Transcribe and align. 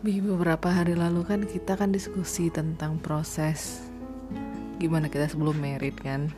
Beberapa 0.00 0.72
hari 0.72 0.96
lalu 0.96 1.28
kan 1.28 1.44
kita 1.44 1.76
kan 1.76 1.92
diskusi 1.92 2.48
tentang 2.48 2.96
proses 2.96 3.84
gimana 4.80 5.12
kita 5.12 5.28
sebelum 5.28 5.60
merit 5.60 5.92
kan. 6.00 6.32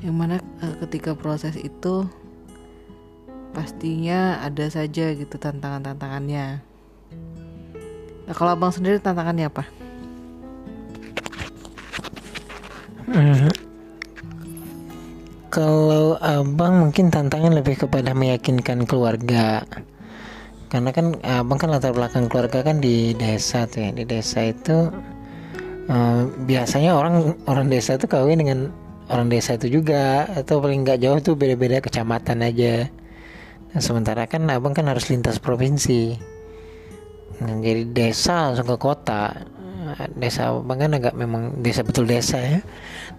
Yang 0.00 0.16
mana 0.16 0.36
eh, 0.64 0.74
ketika 0.80 1.12
proses 1.12 1.60
itu 1.60 2.08
pastinya 3.52 4.40
ada 4.40 4.64
saja 4.72 5.12
gitu 5.12 5.36
tantangan-tantangannya. 5.36 6.64
Nah, 8.24 8.34
kalau 8.34 8.56
abang 8.56 8.72
sendiri 8.72 8.96
tantangannya 8.96 9.52
apa? 9.52 9.64
Hmm. 13.12 13.52
Kalau 15.52 16.16
abang 16.24 16.80
mungkin 16.80 17.12
tantangan 17.12 17.52
lebih 17.52 17.84
kepada 17.84 18.16
meyakinkan 18.16 18.88
keluarga 18.88 19.68
karena 20.66 20.90
kan 20.90 21.14
abang 21.22 21.58
kan 21.62 21.70
latar 21.70 21.94
belakang 21.94 22.26
keluarga 22.26 22.66
kan 22.66 22.82
di 22.82 23.14
desa 23.14 23.70
tuh 23.70 23.86
ya. 23.86 23.90
Di 23.94 24.02
desa 24.02 24.42
itu 24.46 24.90
uh, 25.86 26.22
biasanya 26.46 26.94
orang 26.98 27.38
orang 27.46 27.70
desa 27.70 27.94
itu 27.94 28.10
kawin 28.10 28.42
dengan 28.42 28.74
orang 29.06 29.30
desa 29.30 29.54
itu 29.54 29.80
juga. 29.80 30.26
Atau 30.34 30.58
paling 30.58 30.82
nggak 30.82 30.98
jauh 31.02 31.18
tuh 31.22 31.34
beda-beda 31.38 31.78
kecamatan 31.78 32.42
aja. 32.42 32.90
Nah, 33.70 33.80
sementara 33.82 34.26
kan 34.26 34.42
abang 34.50 34.74
kan 34.74 34.90
harus 34.90 35.06
lintas 35.06 35.38
provinsi. 35.38 36.18
Nah, 37.42 37.60
jadi 37.62 37.86
desa 37.86 38.50
langsung 38.50 38.66
ke 38.66 38.76
kota. 38.80 39.46
Desa 40.18 40.50
abang 40.50 40.82
kan 40.82 40.98
agak 40.98 41.14
memang 41.14 41.62
desa 41.62 41.86
betul 41.86 42.10
desa 42.10 42.42
ya. 42.42 42.58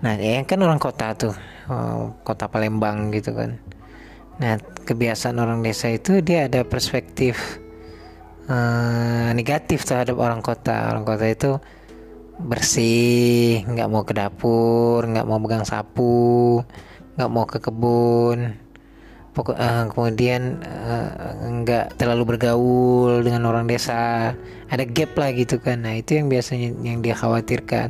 Nah 0.04 0.20
ya 0.20 0.44
kan 0.44 0.60
orang 0.60 0.84
kota 0.84 1.16
tuh. 1.16 1.36
Oh, 1.72 2.12
kota 2.28 2.48
Palembang 2.48 3.12
gitu 3.12 3.36
kan 3.36 3.60
Nah, 4.38 4.62
kebiasaan 4.62 5.42
orang 5.42 5.66
desa 5.66 5.90
itu 5.90 6.22
dia 6.22 6.46
ada 6.46 6.62
perspektif 6.62 7.58
uh, 8.46 9.34
negatif 9.34 9.82
terhadap 9.82 10.14
orang 10.22 10.46
kota. 10.46 10.94
Orang 10.94 11.10
kota 11.10 11.26
itu 11.26 11.58
bersih, 12.38 13.66
nggak 13.66 13.90
mau 13.90 14.06
ke 14.06 14.14
dapur, 14.14 15.02
nggak 15.10 15.26
mau 15.26 15.42
pegang 15.42 15.66
sapu, 15.66 16.62
nggak 17.18 17.30
mau 17.34 17.46
ke 17.50 17.58
kebun. 17.58 18.54
Pokok, 19.34 19.58
uh, 19.58 19.86
kemudian 19.90 20.62
uh, 20.66 21.34
nggak 21.62 21.98
terlalu 21.98 22.38
bergaul 22.38 23.26
dengan 23.26 23.50
orang 23.50 23.66
desa. 23.66 24.34
Ada 24.70 24.86
gap 24.86 25.18
lah 25.18 25.34
gitu 25.34 25.58
kan. 25.58 25.82
Nah, 25.82 25.98
itu 25.98 26.18
yang 26.18 26.30
biasanya 26.30 26.78
yang 26.86 27.02
dia 27.02 27.18
khawatirkan. 27.18 27.90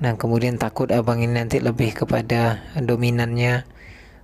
Nah, 0.00 0.16
kemudian 0.16 0.56
takut 0.56 0.88
abang 0.88 1.20
ini 1.20 1.36
nanti 1.44 1.60
lebih 1.60 1.92
kepada 1.92 2.58
dominannya 2.80 3.68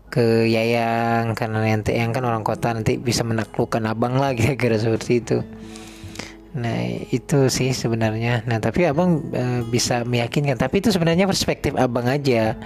ke 0.08 0.48
Yayang 0.48 1.36
karena 1.36 1.64
nanti 1.64 1.92
yang 1.96 2.16
kan 2.16 2.24
orang 2.24 2.40
kota 2.40 2.72
nanti 2.72 2.96
bisa 2.96 3.24
menaklukkan 3.24 3.84
abang 3.84 4.16
lah 4.16 4.32
kira-kira 4.38 4.80
seperti 4.80 5.12
itu. 5.20 5.38
Nah 6.56 6.80
itu 7.12 7.52
sih 7.52 7.76
sebenarnya. 7.76 8.42
Nah 8.48 8.58
tapi 8.58 8.88
abang 8.88 9.20
e, 9.30 9.62
bisa 9.68 10.02
meyakinkan. 10.08 10.56
Tapi 10.56 10.80
itu 10.80 10.88
sebenarnya 10.88 11.28
perspektif 11.28 11.76
abang 11.76 12.08
aja 12.08 12.56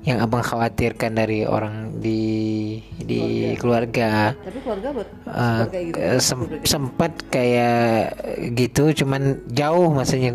yang 0.00 0.16
abang 0.20 0.40
khawatirkan 0.40 1.12
dari 1.12 1.44
orang 1.44 2.00
di 2.00 2.80
di 3.04 3.52
keluarga, 3.60 4.32
keluarga. 4.32 4.40
tapi 4.48 4.58
keluarga 4.64 4.88
buat 4.96 5.08
uh, 5.28 5.60
gitu, 5.68 6.00
sem 6.16 6.40
sempat 6.64 7.12
kayak 7.28 8.16
gitu 8.56 9.04
cuman 9.04 9.44
jauh 9.52 9.92
maksudnya. 9.92 10.32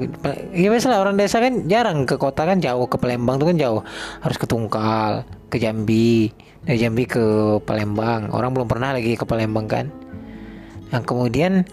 Ya 0.53 0.69
misalnya 0.69 1.02
orang 1.02 1.17
desa 1.17 1.41
kan 1.41 1.66
jarang 1.66 2.05
ke 2.05 2.17
kota 2.21 2.45
kan 2.45 2.61
jauh 2.61 2.86
ke 2.86 2.97
Palembang 3.02 3.41
tuh 3.41 3.49
kan 3.53 3.58
jauh. 3.58 3.81
Harus 4.21 4.38
ke 4.38 4.45
Tungkal 4.45 5.25
ke 5.49 5.58
Jambi 5.58 6.30
dari 6.66 6.77
Jambi 6.81 7.05
ke 7.05 7.23
Palembang. 7.63 8.33
Orang 8.33 8.58
belum 8.58 8.66
pernah 8.66 8.91
lagi 8.97 9.13
ke 9.13 9.23
Palembang 9.23 9.69
kan? 9.69 9.85
Nah 10.89 11.02
kemudian 11.05 11.63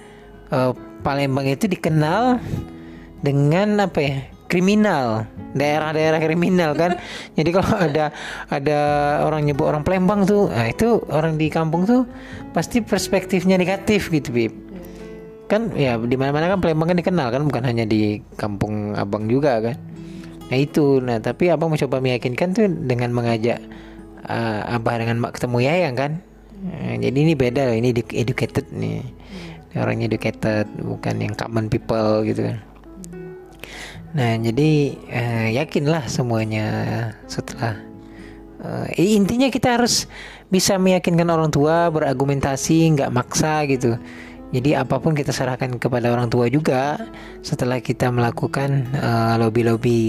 uh, 0.52 0.76
Palembang 1.00 1.48
itu 1.48 1.66
dikenal 1.66 2.38
dengan 3.25 3.81
apa 3.81 3.98
ya? 3.98 4.16
Kriminal. 4.52 5.25
Daerah-daerah 5.56 6.20
kriminal 6.20 6.76
kan? 6.76 7.00
Jadi 7.41 7.50
kalau 7.56 7.72
ada 7.72 8.12
ada 8.52 8.81
orang 9.25 9.48
nyebut 9.48 9.64
orang 9.64 9.81
Palembang 9.81 10.28
tuh 10.28 10.52
nah 10.52 10.69
itu 10.69 11.00
orang 11.08 11.41
di 11.41 11.48
kampung 11.48 11.88
tuh 11.88 12.04
pasti 12.52 12.84
perspektifnya 12.84 13.56
negatif 13.56 14.12
gitu 14.12 14.28
bib. 14.28 14.52
Kan 15.48 15.72
ya 15.72 15.97
di 15.97 16.16
mana-mana 16.20 16.52
kan 16.52 16.60
Palembang 16.60 16.92
kan 16.92 16.98
dikenal 17.00 17.32
kan? 17.32 17.42
Bukan 17.48 17.64
hanya 17.64 17.88
di 17.88 18.20
kampung 18.36 18.92
abang 18.92 19.25
juga 19.25 19.56
kan? 19.64 19.76
Nah 20.52 20.56
itu. 20.60 21.00
Nah 21.00 21.16
tapi 21.25 21.48
abang 21.48 21.72
mencoba 21.72 22.04
meyakinkan 22.04 22.52
tuh 22.52 22.69
dengan 22.69 23.08
mengajak 23.16 23.56
uh, 24.27 24.75
abah 24.77 24.94
dengan 25.03 25.22
mak 25.22 25.38
ketemu 25.38 25.59
Yayang 25.66 25.97
kan? 25.97 26.12
Uh, 26.62 26.94
jadi 26.99 27.19
ini 27.19 27.33
beda 27.34 27.71
loh 27.71 27.77
ini 27.77 27.91
educated 27.94 28.71
nih. 28.71 29.03
Orangnya 29.72 30.05
educated 30.12 30.69
bukan 30.84 31.16
yang 31.16 31.34
common 31.34 31.72
people 31.72 32.22
gitu 32.28 32.53
kan. 32.53 32.59
Nah 34.12 34.37
jadi 34.37 34.71
uh, 35.09 35.49
yakinlah 35.56 36.05
semuanya 36.05 36.66
setelah 37.25 37.81
uh, 38.61 38.87
intinya 39.00 39.49
kita 39.49 39.81
harus 39.81 40.05
bisa 40.53 40.77
meyakinkan 40.77 41.32
orang 41.32 41.49
tua 41.49 41.88
berargumentasi 41.88 42.93
nggak 43.00 43.12
maksa 43.12 43.65
gitu. 43.65 43.97
Jadi 44.53 44.77
apa 44.77 45.00
pun 45.00 45.16
kita 45.16 45.32
serahkan 45.32 45.81
kepada 45.81 46.12
orang 46.12 46.28
tua 46.28 46.44
juga 46.53 47.00
setelah 47.41 47.81
kita 47.81 48.12
melakukan 48.12 48.84
uh, 49.00 49.41
lobby 49.41 49.65
lobby 49.65 50.05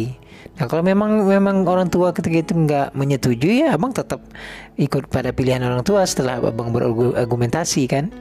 Nah 0.53 0.65
kalau 0.69 0.85
memang 0.85 1.25
memang 1.25 1.65
orang 1.65 1.89
tua 1.89 2.13
ketika 2.13 2.37
itu 2.45 2.53
nggak 2.53 2.93
menyetujui 2.93 3.65
ya 3.65 3.73
abang 3.73 3.89
tetap 3.89 4.21
ikut 4.77 5.09
pada 5.09 5.33
pilihan 5.33 5.65
orang 5.65 5.81
tua 5.81 6.05
setelah 6.05 6.37
abang 6.37 6.69
berargumentasi 6.69 7.89
kan, 7.89 8.13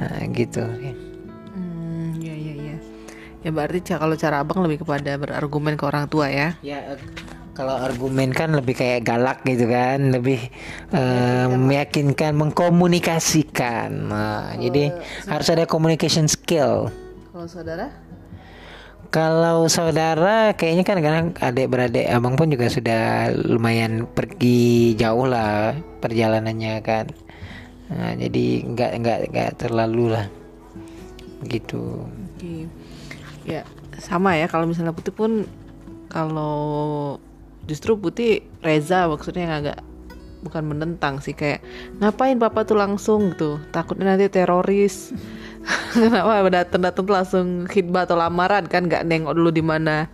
nah, 0.00 0.24
gitu. 0.32 0.64
Hmm, 1.52 2.16
ya 2.16 2.32
ya 2.32 2.54
ya. 2.56 2.76
Ya 3.44 3.50
berarti 3.52 3.84
kalau 3.84 4.16
cara 4.16 4.40
abang 4.40 4.64
lebih 4.64 4.80
kepada 4.88 5.20
berargumen 5.20 5.76
ke 5.76 5.84
orang 5.84 6.08
tua 6.08 6.32
ya? 6.32 6.56
Ya 6.64 6.96
kalau 7.52 7.74
argumen 7.74 8.30
kan 8.30 8.54
lebih 8.54 8.78
kayak 8.78 9.04
galak 9.04 9.42
gitu 9.42 9.66
kan, 9.66 10.14
lebih 10.14 10.38
uh, 10.94 11.50
meyakinkan, 11.52 12.38
mengkomunikasikan. 12.38 14.08
Nah, 14.08 14.54
jadi 14.56 14.94
harus 15.26 15.50
ada 15.50 15.66
communication 15.66 16.30
skill. 16.30 16.88
Kalau 17.34 17.50
saudara? 17.50 18.07
Kalau 19.08 19.64
saudara 19.72 20.52
kayaknya 20.52 20.84
kan 20.84 20.98
karena 21.00 21.22
adik 21.40 21.72
beradik 21.72 22.04
abang 22.12 22.36
pun 22.36 22.52
juga 22.52 22.68
sudah 22.68 23.32
lumayan 23.32 24.04
pergi 24.04 24.92
jauh 25.00 25.24
lah 25.24 25.72
perjalanannya 26.04 26.74
kan. 26.84 27.08
Nah, 27.88 28.12
jadi 28.20 28.68
nggak 28.68 28.92
nggak 29.00 29.18
nggak 29.32 29.50
terlalu 29.56 30.12
lah 30.12 30.28
begitu. 31.40 32.04
Oke. 32.36 32.68
Ya 33.48 33.64
sama 33.96 34.36
ya 34.36 34.44
kalau 34.44 34.68
misalnya 34.68 34.92
putih 34.92 35.16
pun 35.16 35.48
kalau 36.12 37.16
justru 37.64 37.96
putih 37.96 38.44
Reza 38.60 39.08
maksudnya 39.08 39.42
yang 39.48 39.56
agak 39.64 39.78
bukan 40.44 40.64
menentang 40.70 41.18
sih 41.18 41.34
kayak 41.34 41.64
ngapain 41.98 42.38
papa 42.38 42.62
tuh 42.62 42.78
langsung 42.78 43.34
gitu 43.34 43.58
takutnya 43.74 44.14
nanti 44.14 44.30
teroris 44.30 45.10
kenapa 45.94 46.46
datang 46.50 46.82
datang 46.84 47.06
langsung 47.08 47.46
khidbah 47.66 48.06
atau 48.06 48.16
lamaran? 48.18 48.66
Kan 48.66 48.86
nggak 48.86 49.06
nengok 49.06 49.34
dulu 49.34 49.50
di 49.50 49.64
mana 49.64 50.08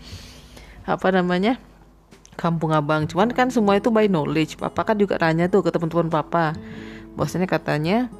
apa 0.84 1.09
namanya 1.10 1.60
kampung 2.37 2.75
abang. 2.75 3.06
Cuman 3.09 3.31
kan 3.32 3.49
semua 3.49 3.78
itu 3.78 3.88
by 3.88 4.10
knowledge. 4.10 4.59
Papa 4.59 4.84
kan 4.84 4.97
juga 4.99 5.19
nanya 5.19 5.49
tuh 5.49 5.62
ke 5.65 5.71
teman-teman 5.71 6.10
papa. 6.10 6.53
Bosnya 7.15 7.47
katanya 7.47 8.10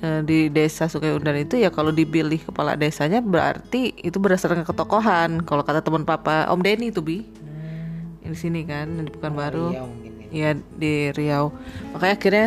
eh, 0.00 0.20
di 0.24 0.48
desa 0.48 0.88
Sungai 0.88 1.12
Undan 1.12 1.36
itu 1.36 1.60
ya 1.60 1.68
kalau 1.68 1.92
dipilih 1.92 2.40
kepala 2.40 2.74
desanya 2.74 3.20
berarti 3.20 3.92
itu 4.00 4.16
berdasarkan 4.16 4.64
ketokohan. 4.64 5.44
Kalau 5.44 5.62
kata 5.62 5.84
teman 5.84 6.08
papa 6.08 6.48
Om 6.48 6.60
Denny 6.64 6.90
itu 6.90 7.04
bi. 7.04 7.20
Hmm. 7.20 8.32
di 8.32 8.38
sini 8.40 8.64
kan 8.64 8.88
di 8.88 9.10
Pekanbaru. 9.12 9.76
Oh, 9.76 9.88
iya, 10.32 10.56
ya. 10.56 10.60
Di 10.80 11.12
Riau. 11.12 11.52
Makanya 11.92 12.14
akhirnya 12.16 12.46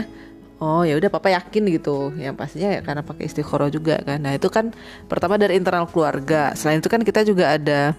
oh 0.58 0.82
ya 0.86 0.98
udah 0.98 1.10
papa 1.10 1.34
yakin 1.34 1.64
gitu. 1.74 2.14
Yang 2.18 2.36
pastinya 2.38 2.70
ya 2.78 2.82
karena 2.82 3.02
pakai 3.06 3.30
istiqoroh 3.30 3.70
juga 3.70 4.02
kan. 4.02 4.22
Nah 4.22 4.34
itu 4.38 4.50
kan 4.50 4.74
pertama 5.06 5.38
dari 5.38 5.58
internal 5.58 5.90
keluarga. 5.90 6.54
Selain 6.58 6.82
itu 6.82 6.90
kan 6.90 7.02
kita 7.02 7.26
juga 7.26 7.58
ada 7.58 7.94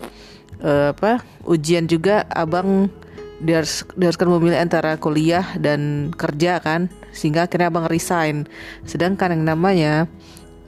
uh, 0.62 0.94
apa 0.94 1.22
ujian 1.46 1.86
juga. 1.86 2.26
Abang 2.30 2.90
diharus 3.38 3.86
diharuskan 3.94 4.26
memilih 4.34 4.58
antara 4.58 4.98
kuliah 4.98 5.54
dan 5.62 6.10
kerja 6.10 6.58
kan 6.58 6.90
sehingga 7.14 7.46
akhirnya 7.46 7.70
abang 7.70 7.86
resign. 7.86 8.46
Sedangkan 8.82 9.34
yang 9.34 9.44
namanya 9.46 10.10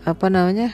apa 0.06 0.32
namanya 0.32 0.72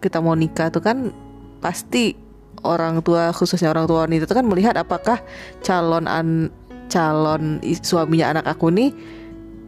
kita 0.00 0.22
mau 0.22 0.36
nikah 0.36 0.72
tuh 0.72 0.80
kan 0.84 1.12
pasti 1.60 2.16
orang 2.64 3.00
tua 3.00 3.32
khususnya 3.32 3.72
orang 3.72 3.88
tua 3.88 4.04
wanita 4.04 4.28
itu 4.28 4.36
kan 4.36 4.46
melihat 4.48 4.74
apakah 4.76 5.20
calon 5.64 6.04
an 6.08 6.48
calon 6.92 7.60
suaminya 7.80 8.36
anak 8.36 8.46
aku 8.56 8.72
nih 8.72 8.90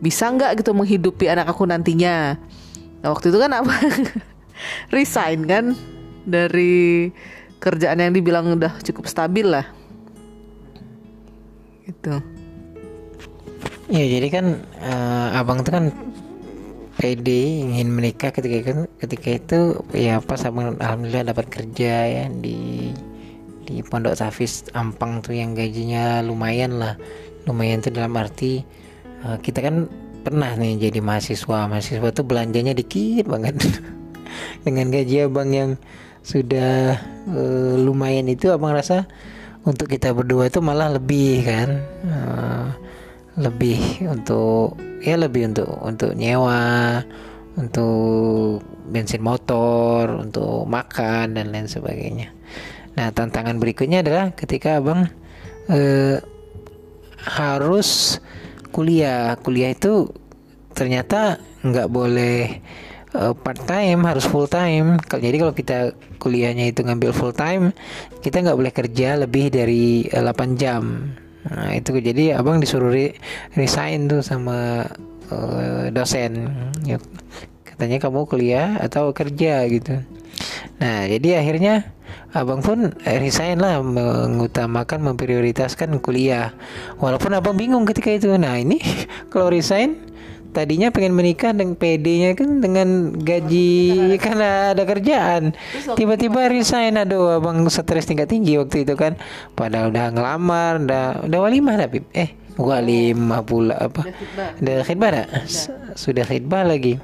bisa 0.02 0.26
nggak 0.34 0.58
gitu 0.58 0.74
menghidupi 0.74 1.30
anak 1.30 1.54
aku 1.54 1.62
nantinya? 1.62 2.34
Nah, 3.00 3.08
waktu 3.14 3.30
itu 3.30 3.38
kan 3.38 3.54
apa? 3.54 3.70
Resign 4.94 5.46
kan? 5.46 5.78
Dari 6.26 7.10
kerjaan 7.62 8.02
yang 8.02 8.10
dibilang 8.10 8.50
udah 8.58 8.82
cukup 8.82 9.06
stabil 9.06 9.46
lah. 9.46 9.62
Gitu. 11.86 12.18
Ya 13.90 14.04
jadi 14.18 14.28
kan 14.30 14.46
uh, 14.82 15.38
abang 15.38 15.62
tuh 15.62 15.70
kan 15.70 15.84
pede 16.98 17.66
ingin 17.66 17.94
menikah 17.94 18.30
ketika 18.30 18.56
itu 18.62 18.84
ketika 18.98 19.28
itu 19.34 19.60
ya 19.90 20.22
pas 20.22 20.42
abang 20.46 20.78
alhamdulillah 20.78 21.34
dapat 21.34 21.46
kerja 21.50 21.92
ya 22.06 22.24
di 22.30 22.90
di 23.62 23.82
pondok 23.86 24.18
Tafis 24.18 24.66
Ampang 24.74 25.22
tuh 25.22 25.38
yang 25.38 25.54
gajinya 25.54 26.22
lumayan 26.26 26.82
lah. 26.82 26.98
Lumayan 27.46 27.82
tuh 27.82 27.94
dalam 27.94 28.14
arti 28.18 28.81
uh, 29.26 29.38
kita 29.40 29.62
kan 29.62 29.90
pernah 30.22 30.54
nih 30.54 30.90
jadi 30.90 31.00
mahasiswa. 31.02 31.66
Mahasiswa 31.66 32.08
tuh 32.14 32.26
belanjanya 32.26 32.74
dikit 32.74 33.26
banget. 33.26 33.58
Dengan 34.64 34.88
gaji 34.88 35.28
abang 35.28 35.50
yang 35.52 35.70
sudah 36.22 36.96
uh, 37.28 37.74
lumayan 37.78 38.30
itu 38.30 38.48
abang 38.54 38.72
rasa 38.72 39.10
untuk 39.66 39.90
kita 39.90 40.14
berdua 40.14 40.50
itu 40.50 40.62
malah 40.62 40.94
lebih 40.94 41.42
kan. 41.42 41.70
Uh, 42.06 42.68
lebih 43.40 43.80
untuk 44.12 44.76
ya 45.00 45.16
lebih 45.16 45.48
untuk 45.48 45.72
untuk 45.80 46.12
nyewa 46.12 47.00
untuk 47.56 48.60
bensin 48.88 49.24
motor 49.24 50.20
untuk 50.20 50.68
makan 50.68 51.36
dan 51.36 51.48
lain 51.52 51.68
sebagainya. 51.68 52.28
Nah 52.96 53.08
tantangan 53.12 53.56
berikutnya 53.56 54.04
adalah 54.04 54.36
ketika 54.36 54.80
abang 54.80 55.08
eh, 55.72 56.20
harus 57.24 58.20
kuliah 58.72 59.36
kuliah 59.38 59.70
itu 59.76 60.08
ternyata 60.72 61.36
nggak 61.62 61.88
boleh 61.92 62.58
uh, 63.14 63.36
part 63.36 63.60
time 63.68 64.08
harus 64.08 64.24
full 64.24 64.48
time 64.48 64.96
jadi 65.06 65.36
kalau 65.36 65.54
kita 65.54 65.78
kuliahnya 66.18 66.72
itu 66.72 66.80
ngambil 66.82 67.12
full 67.12 67.36
time 67.36 67.76
kita 68.24 68.40
nggak 68.40 68.58
boleh 68.58 68.72
kerja 68.72 69.20
lebih 69.20 69.52
dari 69.52 70.08
8 70.08 70.56
jam 70.56 71.12
Nah 71.48 71.74
itu 71.74 71.98
jadi 71.98 72.38
abang 72.38 72.62
disuruh 72.62 72.94
re 72.94 73.18
resign 73.58 74.06
tuh 74.06 74.22
sama 74.22 74.86
uh, 75.34 75.90
dosen. 75.90 76.54
Ya, 76.86 77.02
katanya 77.66 77.98
kamu 77.98 78.30
kuliah 78.30 78.78
atau 78.78 79.10
kerja 79.10 79.66
gitu. 79.66 80.06
Nah 80.78 81.06
jadi 81.10 81.42
akhirnya 81.42 81.90
abang 82.32 82.64
pun 82.64 82.96
resign 83.04 83.60
lah 83.60 83.80
mengutamakan 83.84 85.04
memprioritaskan 85.12 86.00
kuliah. 86.00 86.56
Walaupun 86.96 87.36
abang 87.36 87.56
bingung 87.56 87.84
ketika 87.84 88.12
itu. 88.12 88.32
Nah 88.34 88.56
ini 88.56 88.80
kalau 89.32 89.52
resign 89.52 90.12
tadinya 90.52 90.92
pengen 90.92 91.16
menikah 91.16 91.56
dengan 91.56 91.76
PD-nya 91.76 92.36
kan 92.36 92.60
dengan 92.60 93.16
gaji 93.16 94.16
karena 94.20 94.76
ada 94.76 94.84
kerjaan. 94.84 95.56
Tiba-tiba 95.96 96.48
resign 96.48 97.00
aduh 97.00 97.40
abang 97.40 97.64
stres 97.68 98.08
tingkat 98.08 98.28
tinggi 98.32 98.56
waktu 98.56 98.88
itu 98.88 98.96
kan. 98.96 99.16
Padahal 99.56 99.92
udah 99.92 100.06
ngelamar 100.12 100.72
udah 100.84 101.04
udah 101.28 101.38
walimah 101.40 101.76
tapi 101.80 102.04
eh 102.16 102.36
walimah 102.56 103.40
pula 103.44 103.76
apa? 103.76 104.08
Udah 104.60 104.84
khidbah 104.84 105.10
sudah 105.96 106.24
khidbah 106.24 106.64
lagi 106.64 107.00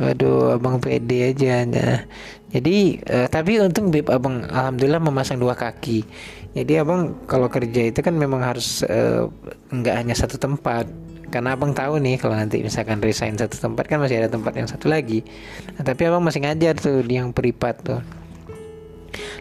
Waduh, 0.00 0.56
abang 0.56 0.80
pede 0.80 1.28
aja. 1.28 1.60
Nah, 1.68 2.08
jadi, 2.48 2.96
uh, 3.04 3.28
tapi 3.28 3.60
untung 3.60 3.92
bib 3.92 4.08
abang 4.08 4.48
alhamdulillah 4.48 4.96
memasang 4.96 5.36
dua 5.36 5.52
kaki. 5.52 6.08
Jadi 6.56 6.72
abang 6.80 7.20
kalau 7.28 7.52
kerja 7.52 7.92
itu 7.92 8.00
kan 8.00 8.16
memang 8.16 8.40
harus 8.40 8.80
uh, 8.88 9.28
nggak 9.68 9.94
hanya 10.00 10.16
satu 10.16 10.40
tempat 10.40 10.88
karena 11.30 11.54
abang 11.54 11.70
tahu 11.70 12.02
nih 12.02 12.18
kalau 12.18 12.34
nanti 12.34 12.58
misalkan 12.58 12.98
resign 12.98 13.38
satu 13.38 13.54
tempat 13.54 13.86
kan 13.86 14.02
masih 14.02 14.18
ada 14.18 14.28
tempat 14.28 14.50
yang 14.58 14.66
satu 14.66 14.90
lagi 14.90 15.22
nah, 15.78 15.86
tapi 15.86 16.10
abang 16.10 16.26
masih 16.26 16.42
ngajar 16.42 16.74
tuh 16.74 17.06
di 17.06 17.22
yang 17.22 17.30
peripat 17.30 17.78
tuh 17.86 18.02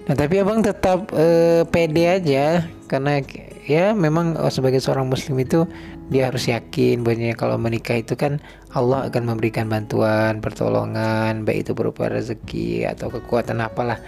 nah 0.06 0.14
tapi 0.14 0.38
abang 0.38 0.62
tetap 0.62 1.10
uh, 1.10 1.66
pede 1.66 2.06
aja 2.06 2.70
karena 2.86 3.26
ya 3.70 3.94
memang 3.94 4.34
oh, 4.42 4.50
sebagai 4.50 4.82
seorang 4.82 5.06
muslim 5.06 5.38
itu 5.38 5.70
dia 6.10 6.34
harus 6.34 6.50
yakin 6.50 7.06
bahwa 7.06 7.38
kalau 7.38 7.62
menikah 7.62 8.02
itu 8.02 8.18
kan 8.18 8.42
Allah 8.74 9.06
akan 9.06 9.30
memberikan 9.30 9.70
bantuan 9.70 10.42
pertolongan 10.42 11.46
baik 11.46 11.70
itu 11.70 11.78
berupa 11.78 12.10
rezeki 12.10 12.90
atau 12.90 13.14
kekuatan 13.14 13.62
apalah 13.62 14.02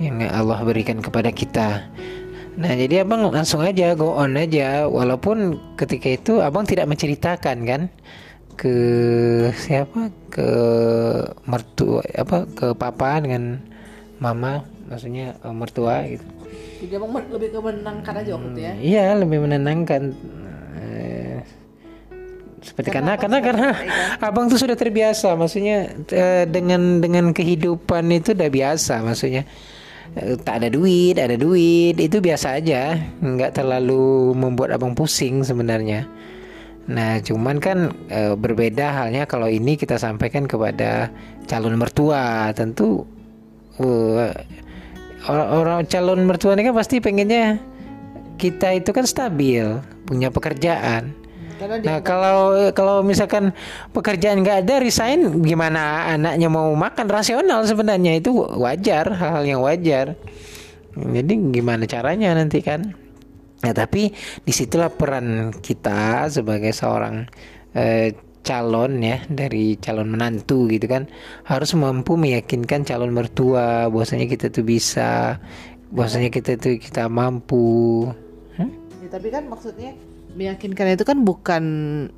yang 0.00 0.24
Allah 0.32 0.64
berikan 0.64 1.04
kepada 1.04 1.28
kita. 1.28 1.92
Nah 2.56 2.72
jadi 2.72 3.04
abang 3.04 3.28
langsung 3.28 3.60
aja 3.60 3.92
go 3.92 4.16
on 4.16 4.36
aja. 4.40 4.88
Walaupun 4.88 5.60
ketika 5.76 6.08
itu 6.08 6.32
abang 6.40 6.64
tidak 6.64 6.88
menceritakan 6.88 7.68
kan 7.68 7.82
ke 8.56 8.76
siapa? 9.56 10.08
Ke 10.32 10.48
mertua 11.44 12.00
apa? 12.16 12.48
Ke 12.56 12.72
papa 12.72 13.20
dengan 13.20 13.60
mama 14.20 14.64
maksudnya 14.88 15.36
uh, 15.44 15.52
mertua 15.52 16.04
gitu. 16.08 16.24
Jadi 16.82 16.92
abang 16.98 17.14
lebih 17.14 17.48
ke 17.54 17.58
menenangkan 17.62 18.14
aja 18.18 18.30
waktu 18.34 18.48
itu 18.50 18.60
ya? 18.60 18.72
Hmm, 18.74 18.82
iya 18.82 19.04
lebih 19.14 19.38
menenangkan. 19.46 20.02
Uh, 20.74 21.38
seperti 22.62 22.88
karena 22.90 23.14
karena 23.14 23.38
karena, 23.38 23.68
karena 23.74 23.94
abang 24.18 24.46
tuh 24.50 24.58
sudah 24.58 24.74
terbiasa 24.78 25.34
maksudnya 25.34 25.94
uh, 25.94 26.44
dengan 26.46 26.98
dengan 26.98 27.30
kehidupan 27.30 28.10
itu 28.10 28.34
udah 28.34 28.50
biasa 28.50 29.02
maksudnya 29.02 29.46
Eh, 30.12 30.36
tak 30.36 30.60
ada 30.60 30.68
duit, 30.68 31.16
ada 31.16 31.40
duit, 31.40 31.96
itu 31.96 32.20
biasa 32.20 32.60
aja, 32.60 33.00
nggak 33.24 33.56
terlalu 33.56 34.36
membuat 34.36 34.76
abang 34.76 34.92
pusing 34.92 35.40
sebenarnya. 35.40 36.04
Nah, 36.84 37.22
cuman 37.24 37.56
kan 37.62 37.96
e, 38.12 38.36
berbeda 38.36 38.92
halnya 38.92 39.24
kalau 39.24 39.48
ini 39.48 39.78
kita 39.80 39.96
sampaikan 39.96 40.44
kepada 40.44 41.08
calon 41.48 41.78
mertua, 41.80 42.50
tentu 42.52 43.06
uh, 43.80 44.34
orang 45.30 45.86
calon 45.86 46.26
mertua 46.26 46.58
ini 46.58 46.66
kan 46.66 46.74
pasti 46.74 46.98
pengennya 46.98 47.62
kita 48.40 48.74
itu 48.74 48.90
kan 48.90 49.06
stabil, 49.06 49.78
punya 50.02 50.34
pekerjaan. 50.34 51.14
Nah 51.62 52.02
kalau 52.02 52.70
kalau 52.74 53.06
misalkan 53.06 53.54
pekerjaan 53.94 54.42
nggak 54.42 54.66
ada 54.66 54.82
resign 54.82 55.46
gimana 55.46 56.10
anaknya 56.10 56.50
mau 56.50 56.74
makan? 56.74 57.06
Rasional 57.06 57.62
sebenarnya 57.62 58.18
itu 58.18 58.34
wajar 58.34 59.14
hal-hal 59.14 59.44
yang 59.46 59.60
wajar. 59.62 60.18
Jadi 60.98 61.34
gimana 61.54 61.86
caranya 61.86 62.34
nanti 62.34 62.58
kan? 62.66 62.98
Nah 63.62 63.72
tapi 63.72 64.10
di 64.42 64.52
situlah 64.52 64.90
peran 64.90 65.54
kita 65.62 66.26
sebagai 66.26 66.74
seorang 66.74 67.30
eh, 67.78 68.10
calon 68.42 68.98
ya 69.00 69.22
dari 69.30 69.78
calon 69.78 70.10
menantu 70.10 70.66
gitu 70.66 70.90
kan 70.90 71.06
harus 71.46 71.72
mampu 71.78 72.18
meyakinkan 72.18 72.82
calon 72.82 73.14
mertua 73.14 73.86
bahwasanya 73.88 74.26
kita 74.26 74.50
tuh 74.50 74.66
bisa 74.66 75.38
bahwasanya 75.94 76.28
kita 76.34 76.58
tuh 76.58 76.76
kita 76.76 77.06
mampu 77.06 78.10
hmm? 78.58 78.70
ya, 79.06 79.08
tapi 79.08 79.28
kan 79.30 79.46
maksudnya 79.46 79.94
meyakinkan 80.32 80.96
itu 80.96 81.04
kan 81.04 81.18
bukan 81.20 81.64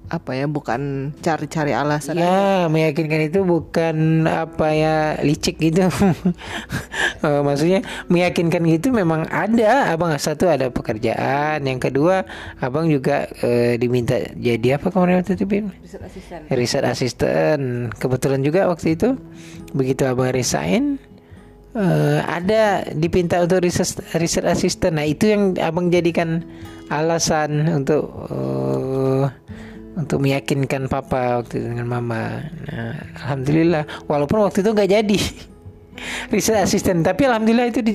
apa 0.06 0.30
ya 0.38 0.46
bukan 0.46 1.10
cari-cari 1.18 1.74
alasan 1.74 2.18
ya 2.18 2.22
aja. 2.22 2.72
meyakinkan 2.72 3.20
itu 3.26 3.42
bukan 3.42 4.26
apa 4.30 4.68
ya 4.70 4.96
licik 5.20 5.58
gitu. 5.58 5.90
Uh, 7.22 7.42
maksudnya 7.46 7.82
meyakinkan 8.06 8.62
gitu 8.70 8.94
memang 8.94 9.26
ada. 9.30 9.90
Abang 9.90 10.14
satu 10.14 10.46
ada 10.46 10.70
pekerjaan 10.70 11.66
yang 11.66 11.82
kedua 11.82 12.22
abang 12.62 12.86
juga 12.86 13.26
uh, 13.42 13.74
diminta 13.74 14.16
jadi 14.38 14.78
apa 14.78 14.94
kemarin 14.94 15.22
waktu 15.22 15.34
itu 15.34 15.46
Bim? 15.46 15.66
riset 15.82 16.02
asisten. 16.02 16.40
Riset 16.50 16.84
asisten. 16.86 17.60
Kebetulan 17.98 18.40
juga 18.46 18.70
waktu 18.70 18.94
itu 18.94 19.18
begitu 19.74 20.06
abang 20.06 20.30
resign 20.30 21.02
uh, 21.74 22.22
ada 22.24 22.86
dipinta 22.94 23.42
untuk 23.42 23.62
riset 23.62 24.00
riset 24.16 24.46
asisten. 24.46 24.96
Nah 24.96 25.06
itu 25.06 25.34
yang 25.34 25.58
abang 25.58 25.90
jadikan 25.90 26.46
alasan 26.92 27.64
untuk 27.70 28.04
uh, 28.28 29.26
untuk 29.94 30.18
meyakinkan 30.20 30.90
papa 30.90 31.40
waktu 31.40 31.62
itu 31.62 31.66
dengan 31.70 31.86
mama. 31.88 32.42
Nah, 32.68 32.98
alhamdulillah. 33.24 33.84
Walaupun 34.10 34.42
waktu 34.44 34.60
itu 34.60 34.70
nggak 34.74 34.90
jadi 34.90 35.18
riset 36.34 36.58
asisten 36.58 37.06
tapi 37.06 37.22
alhamdulillah 37.30 37.70
itu 37.70 37.80
di, 37.80 37.94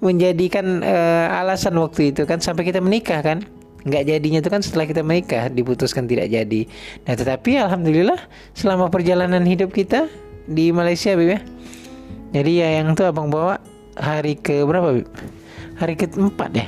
menjadikan 0.00 0.80
uh, 0.80 1.40
alasan 1.44 1.76
waktu 1.76 2.16
itu 2.16 2.24
kan 2.24 2.40
sampai 2.40 2.64
kita 2.66 2.80
menikah 2.80 3.20
kan. 3.20 3.44
Nggak 3.84 4.08
jadinya 4.08 4.38
itu 4.40 4.50
kan 4.50 4.60
setelah 4.64 4.88
kita 4.88 5.04
menikah 5.04 5.52
diputuskan 5.52 6.08
tidak 6.08 6.32
jadi. 6.32 6.60
Nah 7.04 7.14
tetapi 7.14 7.60
alhamdulillah 7.60 8.16
selama 8.56 8.88
perjalanan 8.88 9.44
hidup 9.44 9.76
kita 9.76 10.08
di 10.48 10.72
Malaysia 10.72 11.12
Bib 11.12 11.36
ya. 11.36 11.40
Jadi 12.34 12.52
ya 12.64 12.68
yang 12.80 12.96
tuh 12.96 13.06
abang 13.06 13.28
bawa 13.28 13.60
hari 14.00 14.40
ke 14.40 14.64
berapa 14.64 14.96
Bib? 14.96 15.08
Hari 15.76 15.94
keempat 16.00 16.50
ya 16.56 16.66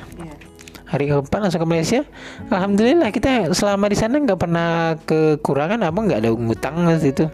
hari 0.86 1.10
keempat 1.10 1.38
langsung 1.42 1.62
ke 1.62 1.68
Malaysia. 1.68 2.00
Alhamdulillah 2.48 3.10
kita 3.10 3.50
selama 3.50 3.90
di 3.90 3.98
sana 3.98 4.22
nggak 4.22 4.38
pernah 4.38 4.94
kekurangan 5.02 5.82
abang 5.82 6.06
nggak 6.06 6.22
ada 6.22 6.30
utang 6.32 6.86
itu. 7.02 7.26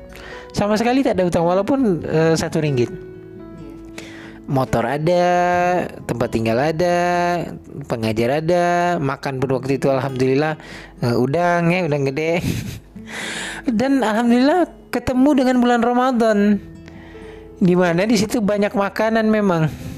Sama 0.56 0.76
sekali 0.80 1.04
tak 1.04 1.20
ada 1.20 1.28
utang 1.28 1.44
walaupun 1.44 2.04
uh, 2.04 2.34
satu 2.36 2.64
ringgit. 2.64 2.88
Motor 4.42 4.84
ada 4.84 5.24
tempat 6.04 6.28
tinggal 6.34 6.58
ada 6.58 6.96
pengajar 7.86 8.42
ada 8.42 8.98
makan 8.98 9.38
pun 9.38 9.54
waktu 9.54 9.78
itu 9.78 9.86
alhamdulillah 9.86 10.58
uh, 11.04 11.16
udang 11.16 11.70
ya 11.70 11.84
udang 11.86 12.08
gede. 12.08 12.40
Dan 13.78 14.02
alhamdulillah 14.02 14.66
ketemu 14.90 15.30
dengan 15.44 15.56
bulan 15.60 15.80
Ramadan. 15.84 16.38
Di 17.62 17.78
mana? 17.78 18.02
Di 18.02 18.18
situ 18.18 18.42
banyak 18.42 18.74
makanan 18.74 19.30
memang 19.30 19.91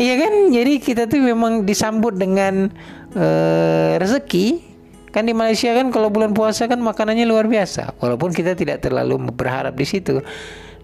Iya 0.00 0.14
kan, 0.16 0.32
jadi 0.48 0.72
kita 0.80 1.02
tuh 1.06 1.20
memang 1.20 1.68
disambut 1.68 2.16
dengan 2.16 2.72
uh, 3.12 4.00
rezeki 4.00 4.74
Kan 5.14 5.30
di 5.30 5.34
Malaysia 5.34 5.70
kan 5.70 5.94
kalau 5.94 6.10
bulan 6.10 6.34
puasa 6.34 6.66
kan 6.66 6.82
makanannya 6.82 7.22
luar 7.22 7.46
biasa. 7.46 7.94
Walaupun 8.02 8.34
kita 8.34 8.58
tidak 8.58 8.82
terlalu 8.82 9.30
berharap 9.30 9.78
di 9.78 9.86
situ. 9.86 10.18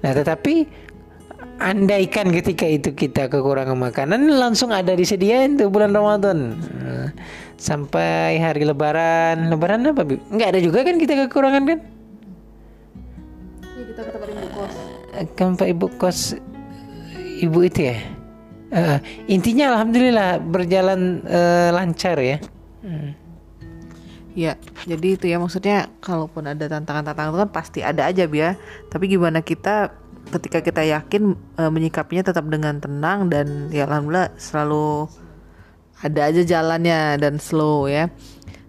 Nah, 0.06 0.12
tetapi 0.14 0.70
andaikan 1.58 2.30
ketika 2.30 2.62
itu 2.62 2.94
kita 2.94 3.26
kekurangan 3.26 3.74
makanan 3.74 4.30
langsung 4.38 4.70
ada 4.70 4.94
disediain 4.94 5.58
tuh 5.58 5.66
bulan 5.66 5.90
Ramadan. 5.90 6.54
Nah, 6.62 7.10
sampai 7.58 8.38
hari 8.38 8.62
lebaran. 8.62 9.50
Lebaran 9.50 9.90
apa? 9.90 10.06
Bib? 10.06 10.22
Enggak 10.30 10.54
ada 10.54 10.60
juga 10.62 10.86
kan 10.86 10.94
kita 10.94 11.26
kekurangan 11.26 11.62
kan? 11.66 11.78
Iya, 13.66 13.82
kita 13.82 14.00
ke 14.06 14.10
tempat 14.14 14.30
ibu 14.30 14.46
kos. 14.54 14.74
Kan 15.34 15.58
Pak 15.58 15.68
Ibu 15.74 15.86
kos 15.98 16.18
Ibu 17.42 17.58
itu 17.66 17.80
ya. 17.90 17.98
Eh, 18.70 18.98
intinya 19.26 19.74
alhamdulillah 19.74 20.38
berjalan 20.38 21.26
eh, 21.26 21.70
lancar 21.74 22.16
ya. 22.22 22.38
Hmm. 22.86 23.18
Ya, 24.38 24.54
jadi 24.86 25.18
itu 25.18 25.26
ya 25.26 25.42
maksudnya 25.42 25.90
kalaupun 25.98 26.46
ada 26.46 26.70
tantangan-tantangan 26.70 27.34
itu 27.34 27.40
kan 27.42 27.50
pasti 27.50 27.80
ada 27.82 28.06
aja 28.06 28.30
ya. 28.30 28.54
Tapi 28.86 29.10
gimana 29.10 29.42
kita 29.42 29.90
ketika 30.30 30.62
kita 30.62 30.86
yakin 30.86 31.34
e, 31.58 31.62
menyikapinya 31.66 32.30
tetap 32.30 32.46
dengan 32.46 32.78
tenang 32.78 33.26
dan 33.26 33.66
ya 33.74 33.90
alhamdulillah 33.90 34.30
selalu 34.38 35.10
ada 36.06 36.30
aja 36.30 36.42
jalannya 36.46 37.18
dan 37.18 37.42
slow 37.42 37.90
ya. 37.90 38.06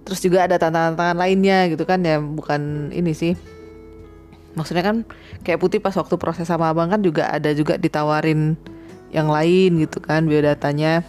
Terus 0.01 0.19
juga 0.25 0.49
ada 0.49 0.57
tantangan-tantangan 0.57 1.17
lainnya 1.21 1.69
gitu 1.69 1.85
kan 1.85 2.01
ya 2.01 2.17
bukan 2.17 2.89
ini 2.89 3.13
sih. 3.13 3.37
Maksudnya 4.57 4.81
kan 4.81 5.05
kayak 5.45 5.61
putih 5.61 5.77
pas 5.77 5.93
waktu 5.93 6.17
proses 6.17 6.49
sama 6.49 6.73
abang 6.73 6.89
kan 6.89 7.05
juga 7.05 7.29
ada 7.29 7.53
juga 7.53 7.77
ditawarin 7.77 8.57
yang 9.11 9.27
lain 9.27 9.83
gitu 9.83 9.99
kan 9.99 10.25
biodatanya 10.25 11.03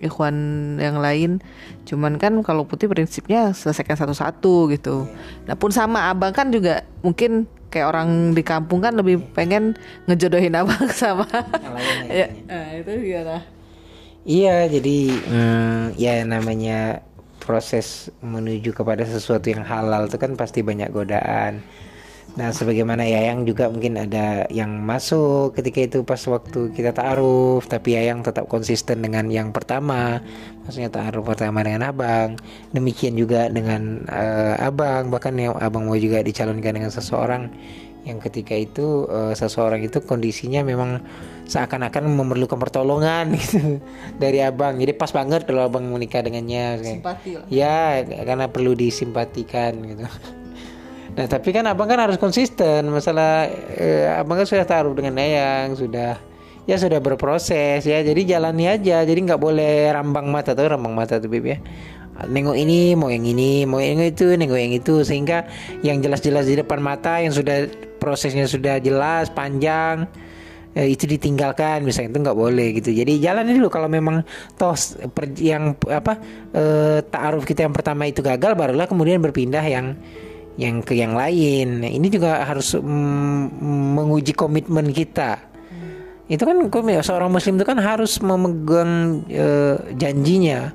ikhwan 0.00 0.36
yang 0.80 0.98
lain. 0.98 1.38
Cuman 1.86 2.18
kan 2.18 2.34
kalau 2.42 2.66
putih 2.66 2.90
prinsipnya 2.90 3.54
selesaikan 3.54 3.96
satu-satu 3.96 4.72
gitu. 4.74 5.06
Nah 5.46 5.54
pun 5.54 5.70
sama 5.70 6.10
abang 6.10 6.34
kan 6.34 6.50
juga 6.50 6.82
mungkin 7.04 7.46
kayak 7.74 7.90
orang 7.90 8.10
di 8.38 8.42
kampung 8.46 8.78
kan 8.78 8.94
lebih 8.94 9.18
pengen 9.34 9.74
ngejodohin 10.06 10.54
abang 10.54 10.86
sama 10.94 11.26
ya 12.06 12.30
nah, 12.46 12.70
itu 12.70 12.90
gimana? 13.02 13.42
Iya, 14.24 14.72
jadi 14.72 14.98
hmm, 15.12 16.00
ya 16.00 16.24
namanya 16.24 17.04
proses 17.44 18.08
menuju 18.24 18.72
kepada 18.72 19.04
sesuatu 19.04 19.52
yang 19.52 19.60
halal 19.68 20.08
itu 20.08 20.16
kan 20.16 20.32
pasti 20.32 20.64
banyak 20.64 20.88
godaan. 20.88 21.60
Nah, 22.34 22.50
sebagaimana 22.50 23.06
Yayang 23.06 23.46
juga 23.46 23.70
mungkin 23.70 23.94
ada 23.94 24.50
yang 24.50 24.82
masuk 24.82 25.54
ketika 25.54 25.86
itu 25.86 25.98
pas 26.02 26.18
waktu 26.26 26.74
kita 26.74 26.90
ta'aruf, 26.90 27.70
tapi 27.70 27.94
Yayang 27.94 28.26
tetap 28.26 28.50
konsisten 28.50 29.06
dengan 29.06 29.30
yang 29.30 29.54
pertama, 29.54 30.18
maksudnya 30.66 30.90
ta'aruf 30.90 31.22
pertama 31.22 31.62
dengan 31.62 31.94
Abang. 31.94 32.34
Demikian 32.74 33.14
juga 33.14 33.46
dengan 33.46 34.02
eh, 34.10 34.58
Abang, 34.58 35.14
bahkan 35.14 35.30
yang 35.38 35.54
Abang 35.62 35.86
mau 35.86 35.94
juga 35.94 36.26
dicalonkan 36.26 36.74
dengan 36.74 36.90
seseorang 36.90 37.54
yang 38.02 38.18
ketika 38.18 38.58
itu 38.58 39.06
eh, 39.06 39.38
seseorang 39.38 39.86
itu 39.86 40.02
kondisinya 40.02 40.66
memang 40.66 41.06
seakan-akan 41.46 42.02
memerlukan 42.18 42.58
pertolongan 42.58 43.30
gitu 43.38 43.78
dari 44.18 44.42
Abang. 44.42 44.82
Jadi 44.82 44.90
pas 44.98 45.14
banget 45.14 45.46
kalau 45.46 45.70
Abang 45.70 45.86
menikah 45.86 46.26
dengannya. 46.26 46.82
simpati 46.82 47.38
lah 47.38 47.46
Ya, 47.46 48.02
karena 48.02 48.50
perlu 48.50 48.74
disimpatikan 48.74 49.78
gitu. 49.86 50.10
Nah, 51.14 51.26
tapi 51.28 51.52
kan 51.52 51.68
abang 51.68 51.86
kan 51.86 52.00
harus 52.00 52.16
konsisten. 52.16 52.88
Masalah 52.88 53.46
eh, 53.76 54.08
abang 54.08 54.40
kan 54.40 54.46
sudah 54.48 54.64
taruh 54.64 54.96
dengan 54.96 55.20
Eyang, 55.20 55.76
sudah 55.76 56.16
ya 56.64 56.76
sudah 56.80 56.98
berproses 57.04 57.84
ya. 57.84 58.00
Jadi 58.00 58.24
jalani 58.24 58.64
aja. 58.72 59.04
Jadi 59.04 59.20
nggak 59.28 59.40
boleh 59.40 59.92
rambang 59.92 60.32
mata 60.32 60.56
tuh, 60.56 60.66
rambang 60.66 60.96
mata 60.96 61.20
tuh 61.20 61.28
Bib 61.28 61.44
ya. 61.44 61.58
Nengok 62.14 62.54
ini, 62.54 62.94
mau 62.94 63.10
yang 63.10 63.26
ini, 63.26 63.66
mau 63.66 63.82
yang 63.82 63.98
itu, 63.98 64.38
nengok 64.38 64.58
yang 64.58 64.74
itu 64.74 65.02
sehingga 65.02 65.50
yang 65.82 65.98
jelas-jelas 65.98 66.46
di 66.46 66.54
depan 66.62 66.78
mata 66.78 67.18
yang 67.18 67.34
sudah 67.34 67.66
prosesnya 67.98 68.46
sudah 68.46 68.78
jelas, 68.78 69.34
panjang 69.34 70.06
eh, 70.74 70.90
itu 70.90 71.06
ditinggalkan 71.06 71.86
misalnya 71.86 72.10
itu 72.14 72.20
nggak 72.20 72.38
boleh 72.38 72.66
gitu 72.82 72.90
jadi 72.90 73.12
jalan 73.22 73.46
dulu 73.46 73.70
kalau 73.70 73.86
memang 73.86 74.26
toh 74.58 74.74
yang 75.38 75.78
apa 75.86 76.18
eh, 76.52 76.98
taaruf 77.06 77.46
kita 77.46 77.66
yang 77.66 77.74
pertama 77.74 78.10
itu 78.10 78.20
gagal 78.20 78.58
barulah 78.58 78.90
kemudian 78.90 79.22
berpindah 79.22 79.62
yang 79.64 79.94
yang 80.54 80.82
ke 80.86 80.94
yang 80.94 81.18
lain. 81.18 81.82
Nah, 81.82 81.90
ini 81.90 82.06
juga 82.10 82.46
harus 82.46 82.78
mm, 82.78 83.44
menguji 83.98 84.32
komitmen 84.34 84.94
kita. 84.94 85.54
Itu 86.24 86.48
kan 86.48 86.56
seorang 87.04 87.28
muslim 87.28 87.60
itu 87.60 87.66
kan 87.68 87.76
harus 87.76 88.16
memegang 88.24 89.22
eh, 89.28 89.76
janjinya 89.92 90.72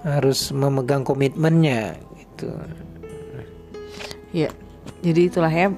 harus 0.00 0.48
memegang 0.54 1.04
komitmennya 1.04 1.98
gitu. 2.16 2.48
Ya 4.32 4.48
jadi 5.04 5.20
itulah 5.28 5.52
ya. 5.52 5.68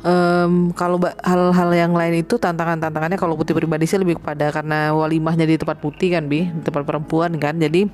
Em, 0.00 0.72
kalau 0.72 0.96
hal-hal 1.00 1.70
yang 1.76 1.92
lain 1.92 2.24
itu 2.24 2.40
tantangan-tantangannya 2.40 3.20
kalau 3.20 3.36
putih 3.36 3.52
pribadi 3.52 3.84
sih 3.84 4.00
lebih 4.00 4.16
kepada 4.16 4.48
karena 4.48 4.96
walimahnya 4.96 5.44
di 5.44 5.60
tempat 5.60 5.76
putih 5.76 6.16
kan 6.16 6.24
bi 6.24 6.48
di 6.48 6.62
tempat 6.64 6.84
perempuan 6.84 7.36
kan. 7.36 7.56
Jadi 7.56 7.88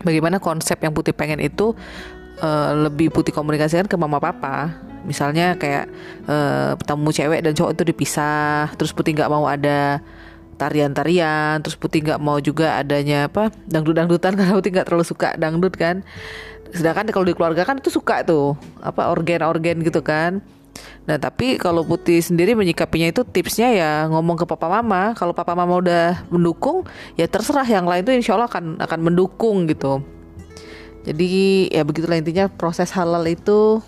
bagaimana 0.00 0.40
konsep 0.40 0.80
yang 0.80 0.92
putih 0.92 1.12
pengen 1.12 1.40
itu 1.40 1.76
eh, 2.40 2.70
lebih 2.88 3.12
putih 3.12 3.32
komunikasikan 3.32 3.86
ke 3.88 3.96
mama 3.96 4.18
papa 4.18 4.76
misalnya 5.06 5.54
kayak 5.54 5.86
eh, 6.26 6.72
tamu 6.82 7.14
cewek 7.14 7.40
dan 7.44 7.52
cowok 7.54 7.72
itu 7.78 7.82
dipisah 7.94 8.74
terus 8.74 8.90
putih 8.90 9.14
nggak 9.14 9.30
mau 9.30 9.46
ada 9.46 10.02
tarian-tarian 10.56 11.60
terus 11.60 11.76
putih 11.76 12.00
nggak 12.02 12.20
mau 12.20 12.40
juga 12.40 12.80
adanya 12.80 13.28
apa 13.28 13.52
dangdut-dangdutan 13.68 14.32
karena 14.38 14.52
putih 14.56 14.70
nggak 14.72 14.86
terlalu 14.88 15.06
suka 15.06 15.36
dangdut 15.36 15.74
kan 15.76 16.02
sedangkan 16.74 17.08
kalau 17.14 17.24
di 17.24 17.34
keluarga 17.36 17.62
kan 17.62 17.78
itu 17.78 17.88
suka 17.92 18.26
tuh 18.26 18.58
apa 18.82 19.08
organ-organ 19.12 19.80
gitu 19.86 20.02
kan 20.02 20.42
Nah 21.06 21.16
tapi 21.16 21.56
kalau 21.56 21.86
Putih 21.86 22.20
sendiri 22.20 22.52
menyikapinya 22.52 23.08
itu 23.08 23.22
tipsnya 23.22 23.72
ya 23.72 23.92
ngomong 24.10 24.36
ke 24.42 24.44
papa 24.44 24.68
mama. 24.68 25.14
Kalau 25.14 25.32
papa 25.32 25.54
mama 25.54 25.78
udah 25.78 26.26
mendukung, 26.28 26.84
ya 27.14 27.24
terserah 27.30 27.64
yang 27.64 27.86
lain 27.86 28.02
tuh 28.04 28.12
insya 28.12 28.34
Allah 28.36 28.50
akan 28.50 28.82
akan 28.82 29.00
mendukung 29.00 29.70
gitu. 29.70 30.02
Jadi 31.06 31.70
ya 31.70 31.86
begitulah 31.86 32.18
intinya 32.18 32.50
proses 32.50 32.90
halal 32.90 33.22
itu 33.30 33.78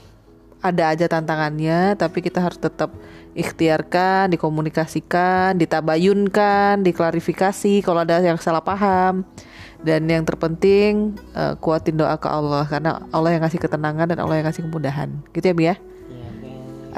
ada 0.63 0.95
aja 0.95 1.07
tantangannya, 1.11 1.99
tapi 1.99 2.23
kita 2.23 2.39
harus 2.39 2.59
tetap 2.59 2.95
ikhtiarkan, 3.35 4.31
dikomunikasikan, 4.31 5.59
ditabayunkan, 5.59 6.83
diklarifikasi 6.83 7.83
kalau 7.83 8.03
ada 8.07 8.23
yang 8.23 8.39
salah 8.39 8.63
paham. 8.63 9.27
Dan 9.79 10.11
yang 10.11 10.27
terpenting 10.27 11.15
eh, 11.39 11.55
kuatin 11.63 11.95
doa 11.95 12.19
ke 12.19 12.27
Allah 12.27 12.67
karena 12.67 12.99
Allah 13.15 13.31
yang 13.31 13.47
ngasih 13.47 13.63
ketenangan 13.63 14.11
dan 14.11 14.19
Allah 14.19 14.43
yang 14.43 14.47
ngasih 14.51 14.67
kemudahan. 14.67 15.23
Gitu 15.31 15.47
ya 15.47 15.55
Bi 15.55 15.65
ya? 15.71 15.77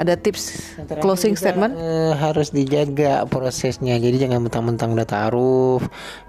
Ada 0.01 0.17
tips 0.17 0.73
closing 0.97 1.37
juga, 1.37 1.53
statement? 1.53 1.77
eh, 1.77 2.13
harus 2.17 2.49
dijaga 2.49 3.29
prosesnya. 3.29 4.01
Jadi 4.01 4.25
jangan 4.25 4.49
mentang-mentang 4.49 4.97
udah 4.97 5.05
taruh 5.05 5.77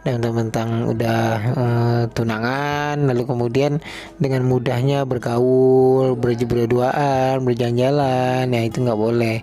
dan 0.04 0.20
mentang-mentang 0.20 0.92
udah 0.92 1.22
eh, 1.56 2.02
tunangan, 2.12 3.00
lalu 3.08 3.24
kemudian 3.24 3.80
dengan 4.20 4.44
mudahnya 4.44 5.08
bergaul, 5.08 6.20
ber- 6.20 6.36
berduaan, 6.36 7.40
berjalan-jalan. 7.48 8.44
Ya 8.52 8.60
itu 8.60 8.84
nggak 8.84 9.00
boleh. 9.00 9.40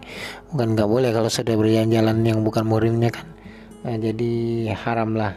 Bukan 0.53 0.77
nggak 0.77 0.89
boleh 0.89 1.09
kalau 1.09 1.29
sudah 1.33 1.57
berjalan-jalan 1.57 2.21
yang 2.21 2.45
bukan 2.45 2.69
murimnya 2.69 3.09
kan. 3.09 3.25
Nah, 3.81 3.97
jadi 3.97 4.33
haram 4.77 5.17
lah. 5.17 5.33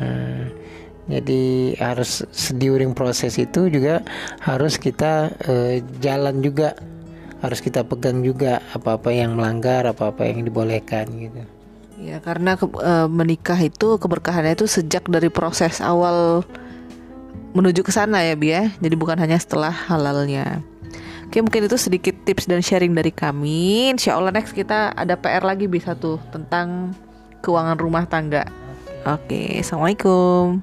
Hmm. 0.00 0.48
Jadi 1.10 1.74
harus 1.76 2.22
diuring 2.54 2.94
proses 2.94 3.34
itu 3.34 3.66
juga 3.66 4.00
harus 4.40 4.78
kita 4.78 5.28
eh, 5.44 5.82
jalan 5.98 6.38
juga 6.38 6.78
harus 7.40 7.60
kita 7.64 7.84
pegang 7.84 8.20
juga 8.20 8.60
apa-apa 8.72 9.12
yang 9.12 9.36
melanggar, 9.36 9.88
apa-apa 9.88 10.28
yang 10.28 10.44
dibolehkan 10.44 11.08
gitu. 11.16 11.40
Ya 12.00 12.16
karena 12.20 12.56
ke- 12.56 12.80
eh, 12.80 13.08
menikah 13.08 13.60
itu 13.60 14.00
keberkahannya 14.00 14.56
itu 14.56 14.64
sejak 14.64 15.04
dari 15.08 15.28
proses 15.28 15.84
awal 15.84 16.44
menuju 17.52 17.84
ke 17.84 17.92
sana 17.92 18.24
ya 18.24 18.36
Bi 18.36 18.52
ya. 18.52 18.72
Jadi 18.80 18.94
bukan 18.96 19.20
hanya 19.20 19.36
setelah 19.36 19.72
halalnya. 19.72 20.64
Oke 21.30 21.44
mungkin 21.44 21.70
itu 21.70 21.78
sedikit 21.78 22.16
tips 22.26 22.50
dan 22.50 22.58
sharing 22.58 22.90
dari 22.96 23.14
kami. 23.14 23.92
Insya 23.94 24.18
Allah 24.18 24.34
next 24.34 24.50
kita 24.50 24.96
ada 24.96 25.14
PR 25.14 25.44
lagi 25.46 25.70
bisa 25.70 25.94
tuh 25.94 26.18
tentang 26.34 26.90
keuangan 27.44 27.78
rumah 27.78 28.04
tangga. 28.08 28.48
Oke, 29.06 29.62
assalamualaikum. 29.62 30.60